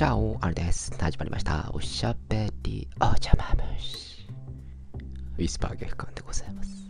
[0.00, 0.96] じゃあ、あれです。
[0.98, 1.70] 始まりました。
[1.74, 4.26] おしゃべりおじゃま虫。
[5.36, 6.88] ウィスパー月間でございます。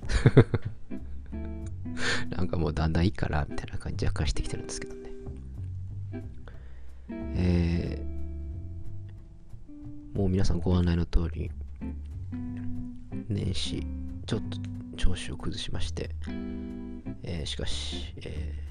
[2.30, 5.11] なんかもうだんだんいいかな、みたいな感じ若干してきてるんですけどね。
[7.34, 11.50] えー、もう皆さんご案内の通り、
[13.29, 13.84] 年始、
[14.24, 16.14] ちょっと調子を崩しまして、
[17.24, 18.70] えーしかし、えー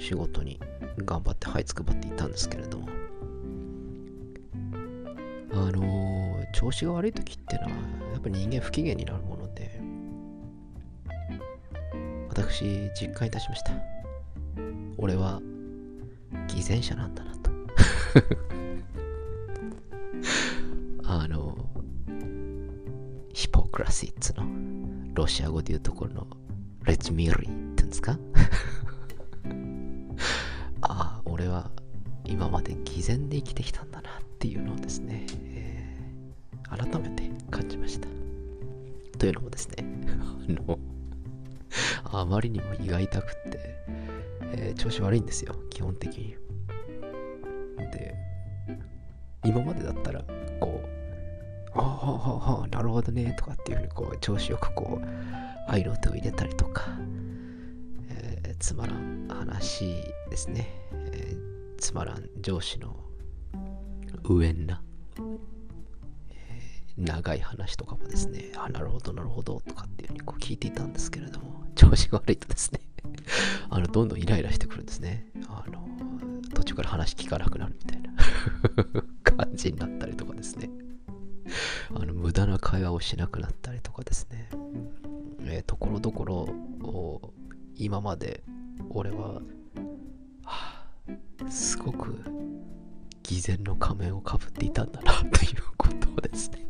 [0.00, 0.58] 仕事に
[1.04, 2.88] 頑張って這いつくばっていたんですけれども。
[5.52, 7.68] あのー調子が悪い時ってのは
[8.12, 9.80] やっぱり人間不機嫌になるもので
[12.28, 13.72] 私実感いたしました。
[14.98, 15.40] 俺は
[16.48, 17.50] 偽善者なんだなと。
[21.04, 21.56] あの
[23.32, 24.44] ヒポクラシーっつの
[25.14, 26.26] ロシア語で言うところの
[26.84, 28.18] レッツミリーって言うんですか？
[32.40, 38.08] 今まで偽善で生きてきたんだなっていうのをですね、えー改めて感じました。
[39.18, 39.84] というのもですね、
[40.48, 40.78] あの、
[42.04, 43.76] あまりにも胃が痛くって、
[44.54, 46.36] えー調子悪いんですよ、基本的に。
[47.92, 48.14] で、
[49.44, 50.24] 今までだったら、
[50.60, 55.06] こう、ああ、はあ、あ、なるほどね、とかっていうふうに、こう、調子よくこう、
[55.68, 56.86] 愛の手を入れたりとか、
[58.08, 60.68] えーつまらん話ですね、
[61.12, 61.39] えー
[61.80, 62.96] つまらん上司の
[64.24, 64.82] 上んな、
[66.30, 72.80] えー長い話とかもですね、あ、なるほど、なるほど、とかっていうふうにこう聞いていたんですけれども、調子が悪いとですね、
[73.70, 75.26] あの、どんどんイライラしてくるんですね。
[75.48, 75.88] あの、
[76.54, 78.12] 途中から話聞かなくなるみたいな
[79.24, 80.68] 感じになったりとかですね。
[81.94, 84.50] あの、無駄な会話をしなくなったりとかですね。
[85.42, 87.32] えーところどころ
[87.76, 88.44] 今まで
[88.90, 89.40] 俺は、
[91.50, 92.16] すごく
[93.22, 96.66] 偽善の仮面をかぶっていたんだなということをですね、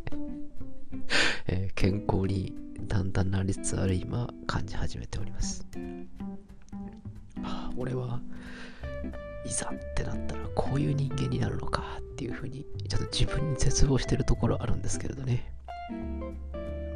[1.47, 2.55] えー健康に
[2.89, 5.67] だんだんなりつつある今感じ始めております、
[7.43, 8.21] はあ俺は
[9.47, 15.53] いざってなったらこういう人間になるのかっていうふうにちょっと自分に絶望してるところあるんですけれどね。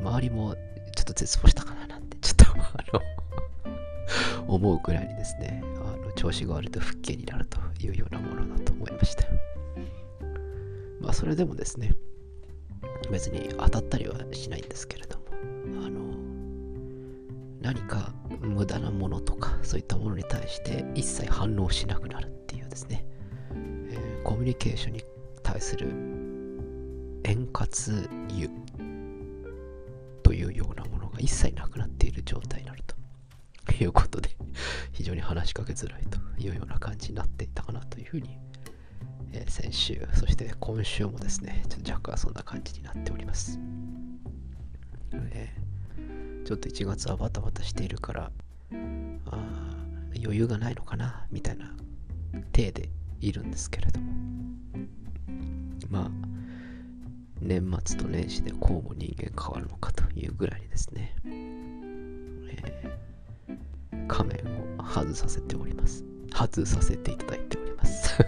[0.03, 0.55] 周りも
[0.95, 5.63] ちょっと絶望したかななんてちょっと あの思うくらいにですね。
[6.15, 9.25] 調子が悪いと不景になるというようなものだと思いました
[11.01, 11.93] まあそれでもですね
[13.11, 15.25] 別に当たったりはしないんですけれども
[15.87, 16.01] あの
[17.61, 23.05] 何か無駄なものとかそういったものに対して一切反応しなくなるっていうですね、
[23.91, 25.05] えーコミュニケーションに
[25.43, 25.87] 対する
[27.25, 27.69] 円滑
[28.31, 28.49] 油
[30.23, 34.34] というようなものが一切なくなっている状態になるということで
[34.95, 38.39] 非常に話しかけづらいというような感じになっていたかなというふうに、
[39.33, 43.59] えー先週そして今週もですねちょっと若干そんな感じになっております、
[45.13, 48.31] えーちょっと1月はバタバタしているから
[49.31, 49.39] あ
[50.15, 51.75] 余裕がないのかなみたいな
[52.53, 52.91] 体で
[53.21, 54.13] いるんですけれども。
[55.89, 56.11] まあ
[57.41, 63.05] 年末と年始でこうも人間変わるのかというぐらいにですね、えー
[64.07, 64.54] 仮面
[64.95, 66.05] 外させております。
[66.33, 68.15] 外させていただいております。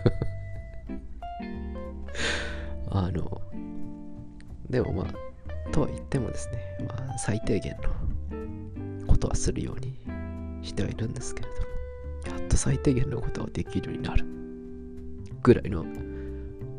[2.90, 3.40] あの
[4.68, 7.76] でもまあとは言ってもですねまあ最低限
[9.00, 9.96] のことはするように
[10.62, 11.48] してはいるんですけれ
[12.24, 14.24] どもやっと最低限のことができるようになる
[15.42, 15.84] ぐらいの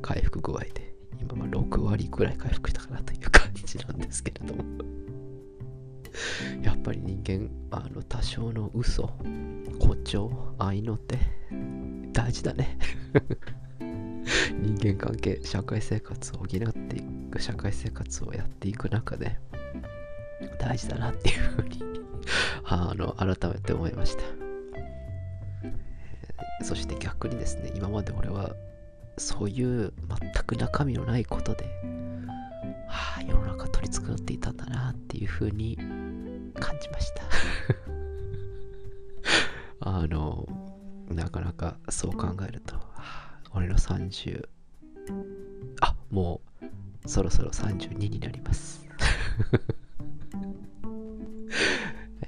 [0.01, 4.76] 回復具合で今ま6割ぐらい回復したかなという感じなんですけれども。
[6.87, 9.07] ぱり人間あの多少の嘘
[9.79, 11.17] 誇張愛の手
[12.13, 12.79] 大事だね。
[14.61, 19.37] 人間関係社会生活を補っていく社会生活をやっていく中で
[20.59, 21.81] 大事だなっていうふうに
[22.63, 24.23] あの改めて思いました。
[26.63, 28.55] そして逆にですね今まで俺は
[29.17, 31.65] そういう全く中身のないことで、
[32.87, 35.77] はあ、世の中取り繕っていたんだなっていうふうに
[36.57, 37.23] 感じました。
[39.79, 40.47] あの
[41.09, 42.75] なかなかそう考えると、
[43.53, 44.47] 俺の30
[45.81, 48.85] あもうそろそろ32になります。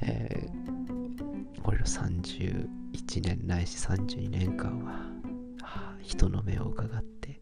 [0.01, 0.59] えー
[1.65, 2.67] 俺の31
[3.21, 5.11] 年ないし32年間は、
[6.01, 7.39] 人の目を伺って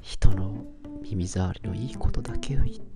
[0.00, 0.64] 人の
[1.02, 2.91] 耳障りのいいことだけを言って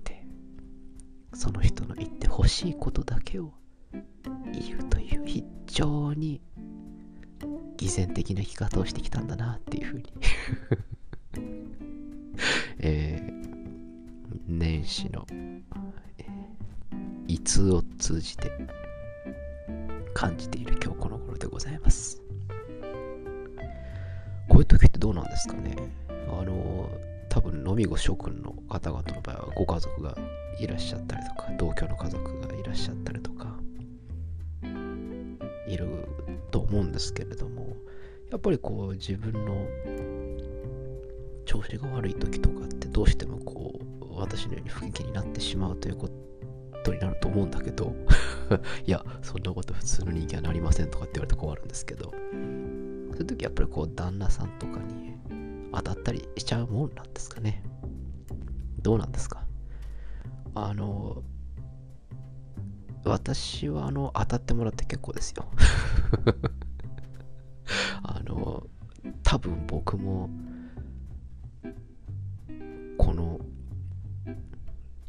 [1.37, 3.53] その人の言ってほしいことだけを
[4.51, 6.41] 言うという非常に
[7.77, 10.13] 偽善的な生き方をしてきたんだなっていうふうに
[12.79, 18.51] えー、年始の、えー、を通じて
[20.15, 22.19] 感じている今日この頃でございます。
[24.49, 25.75] こういう時ってどうなんですかね？
[26.09, 26.89] あの、
[27.37, 30.17] 多分飲み子諸君の方々の場合はご家族が
[30.59, 33.55] いらっしゃったりとか、同居の家族がいらっしゃったりとか、
[35.67, 35.87] いる
[36.49, 37.75] と思うんですけれども、
[38.31, 39.67] やっぱりこう自分の
[41.45, 46.09] 調子が悪い時とかってどうしてもこう私のように不景気になってしまうというこ
[46.83, 47.93] とになると思うんだけど
[48.83, 55.16] いやそんなこと普通の人間はなりませんとかって言われて困るんですけどそういう時やっぱりこう旦那さんとかに
[55.73, 57.63] 当たったりしちゃうもんなんですかね。
[58.81, 59.43] どうなんですか。
[60.55, 61.23] あの
[63.03, 65.45] 私はあの当たってもらって結構ですよ。
[68.03, 68.65] あの
[69.23, 70.29] 多分僕も
[72.97, 73.39] この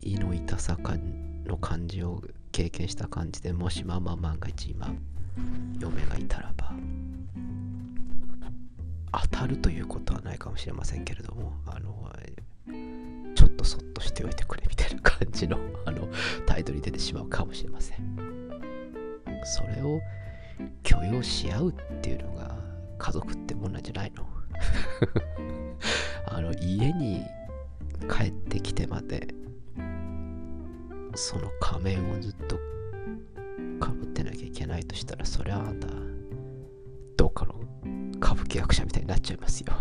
[0.00, 0.96] 胃の痛さか
[1.46, 2.22] の感じを
[2.52, 4.92] 経験した感じでもしママ万が一今
[5.78, 6.74] 嫁がいたらば
[9.22, 11.98] 当たるということはないかもしれませんけれどもあの
[13.34, 16.08] ちょっとそっとしておいてくれみたいな感じの あの
[16.46, 17.98] 態度に出てしまうかもしれません。
[19.44, 20.00] それを
[20.82, 22.56] 許容し合うっていうのが
[22.98, 24.26] 家族ってもんなんじゃないの？
[26.26, 27.22] あの家に
[28.10, 29.28] 帰ってきてまで
[31.14, 32.58] その仮面をずっと
[33.80, 35.86] かぶってなきゃいけないとしたらそりゃあんた
[38.38, 39.72] 舞伎役者みたいになっちゃいますよ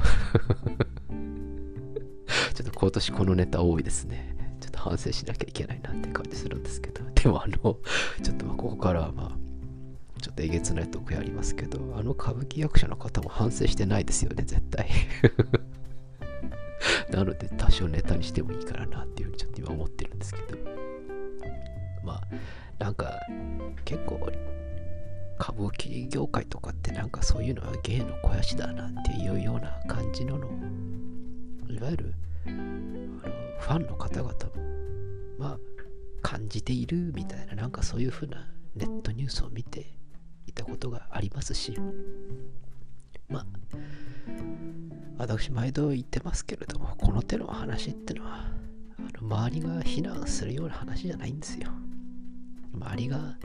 [2.53, 7.77] ちょっと今年このネタ多いですねちょっと反省しなきゃいけないなって感じするんですけどでもあの
[8.23, 9.47] ちょっとまここからはまあ
[10.21, 14.89] ちょっとえげつないとこやりますけどあの歌舞伎役者の方も反省してないですよね絶対
[17.11, 20.57] なので多少ネタにしてもいいからなっていうふうにちょっと今思ってるんですけど
[22.03, 22.21] まあ
[22.79, 23.19] なんか
[23.85, 24.19] 結構
[25.39, 30.47] 歌舞伎業界とかってなんかそういうのは芸の肥やしだなっていうような感じのの。
[31.69, 32.13] いわゆる
[32.45, 32.55] あの
[33.59, 34.37] ファンの方々も
[35.37, 35.57] まあ
[36.21, 39.85] 感じているみたいななんかそういうふうなネットニュースを見て
[40.47, 41.77] いたことがありますし。
[43.29, 43.45] まあ
[45.17, 48.45] 私毎度言ってますけれどもこの手の話ってのは
[48.99, 51.69] あの周りが非難するような話じゃないんですよ。
[52.77, 53.35] 周りが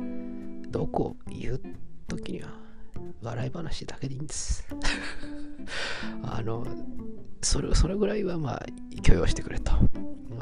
[0.69, 1.62] どこを言う
[2.08, 2.49] 時には
[3.23, 4.67] 笑い話だけでいいんです
[6.23, 6.67] あの
[7.40, 8.67] それそれぐらいはまあ
[9.02, 9.73] 許容してくれと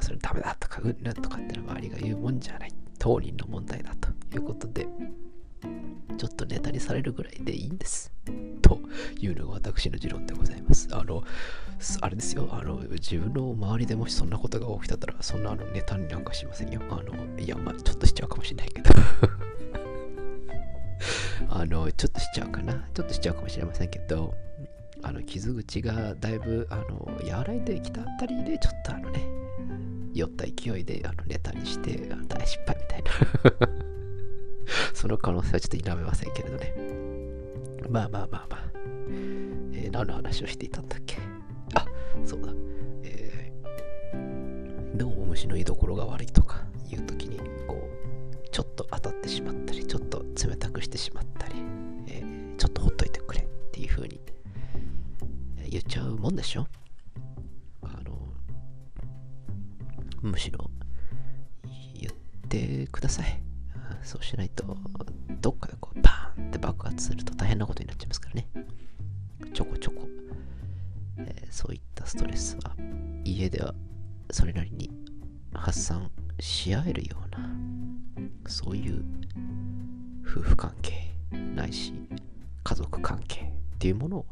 [0.00, 4.86] それダメだとかうんぬとかってのは周りが言うもんじゃない当人の問題だということで
[6.20, 8.12] ちょっとネタにされるぐらいでいいんです。
[8.60, 8.78] と
[9.18, 10.86] いうのが私の持論でございます。
[10.92, 11.24] あの、
[12.02, 16.82] あれですよ、あの、自分の周りでもしそんなことが起きたら、そんなあのネタになんかしませんよ。
[16.90, 18.90] あの、いや、まあちょっとしもしれないけど。
[21.48, 22.88] あの、ちょっとしちゃうかな。
[22.94, 24.34] ちょっとしちゃうかもしれませんけど、
[25.02, 29.26] あの、傷口がだいぶ、あの、和らいできたあたりで、ちょっとあのね、
[30.12, 31.96] 酔った勢いであのネタにして
[32.28, 33.10] 大失敗みたいな
[34.92, 36.74] その可能性はちょっと否めませんけれどね。
[37.88, 38.70] まあまあまあまあ。
[39.72, 41.16] えー、何の話をしていたんだっけ？
[41.74, 41.84] あ、
[42.24, 42.52] そうだ。
[43.04, 47.40] えー、どうも虫の居所が悪いとかいう時に、
[48.60, 51.54] ちょっと当たってしまったり、ちょっと冷たくしてしまったり、
[52.08, 54.20] えー、ちょっとほっといてくれっていう風に
[55.70, 56.66] 言っちゃうもんでしょ？
[57.80, 58.34] あの、
[60.20, 60.70] むしろ
[61.98, 62.14] 言っ
[62.50, 63.42] てください。
[64.02, 64.76] そうしないと、
[65.40, 68.46] どっかでこう、バーンって爆発すると大変なことになっちゃいますからね。
[69.54, 70.06] ちょこちょこ、
[71.16, 72.76] えー、そういったストレスは、
[73.24, 73.74] 家では
[74.30, 74.90] それなりに
[75.54, 77.38] 発散し合えるような、
[78.50, 79.02] そういう
[80.26, 81.10] 夫婦関係
[81.54, 81.94] ないし、
[82.62, 84.26] 家族関係っていうものを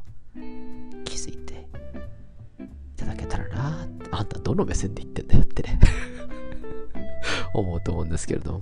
[1.04, 5.80] 築いていただけたらなあんたどの目線で言ってんだよってね。
[7.54, 8.60] 思うと思うんですけれども。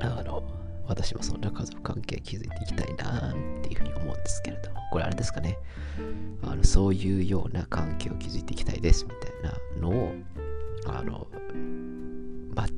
[0.00, 0.42] あの、
[0.86, 5.58] 私もそんな家族関係築いていきたいなっていうふうに思うんですけれども、これあれですかね、
[6.42, 10.14] あのそういうような関係を築いていきたいですみたいなのを、
[10.86, 11.26] あの、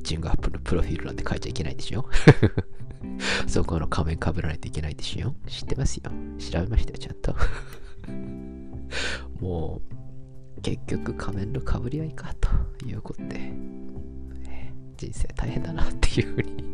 [0.09, 2.09] チングアップのプロフィールなんて書いちゃいけないですよ。
[3.47, 5.35] そこの仮面かぶらないといけないですよ。
[5.47, 6.11] 知ってますよ。
[6.39, 7.37] 調べましたよ、ちゃんと。
[9.45, 9.83] も
[10.57, 12.49] う、結局仮面のかぶり合いかと
[12.87, 13.53] いうことで、
[14.97, 16.65] 人生大変だなっていうふうに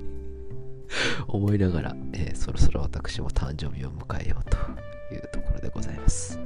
[1.26, 4.56] 思いながら、えーそろそろ私も誕生日を迎えようと
[5.12, 6.38] いうところでございます。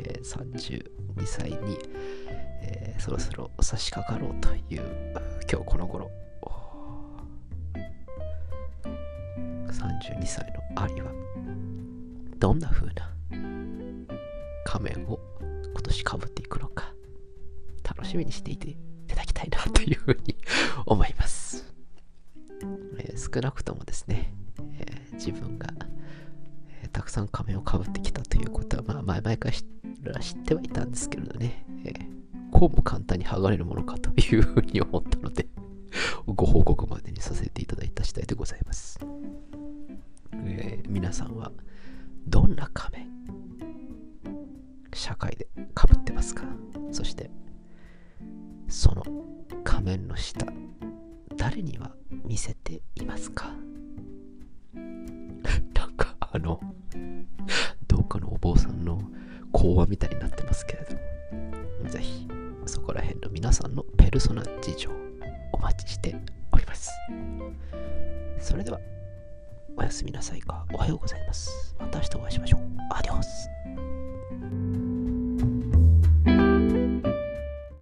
[0.00, 5.12] えー32歳に、ーそろそろ差し掛かろうという
[5.50, 6.10] 今日この頃。
[9.70, 11.10] 32歳のアリは
[12.38, 13.10] どんな風な
[14.64, 15.18] 仮面を
[15.72, 16.92] 今年かぶっていくのか
[17.82, 18.76] 楽しみにしていてい
[19.08, 20.36] ただきたいなというふうに
[20.86, 21.74] 思います、
[22.98, 24.32] えー少なくともですね、
[24.78, 25.68] えー自分が、
[26.82, 29.48] えーたくさん仮面をかぶってきたということは、まあ、前々か
[30.04, 31.64] ら知ってはいたんですけれどね、
[32.54, 35.46] こうも簡単に剥がれるものかというふうに思ったので
[36.26, 38.98] ご報告までにさせていただいた次第でございます、
[40.32, 41.50] えー皆さんは
[42.26, 43.08] どんな仮面
[44.94, 46.44] 社会でかぶってますか？
[46.92, 47.30] そして
[48.68, 49.02] その
[49.64, 50.46] 仮面の下
[51.36, 51.94] 誰には
[52.24, 53.52] 見せていますか？
[54.74, 56.60] なんかあの
[57.88, 59.00] どっかのお坊さんの
[59.52, 60.84] 講話みたいになってますけれ
[61.82, 62.23] どぜひ。
[63.44, 64.90] 皆さんのペルソナ事情
[65.52, 66.16] お待ちして
[66.50, 66.90] おります。
[68.38, 68.80] それでは
[69.76, 70.64] おやすみなさいか。
[70.72, 71.76] おはようございます。
[71.78, 72.60] また明日お会いしましょう。
[72.90, 73.50] アディオス。